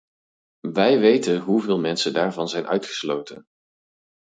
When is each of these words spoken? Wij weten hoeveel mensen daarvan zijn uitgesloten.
Wij 0.71 0.99
weten 0.99 1.39
hoeveel 1.39 1.79
mensen 1.79 2.13
daarvan 2.13 2.49
zijn 2.49 2.67
uitgesloten. 2.67 3.45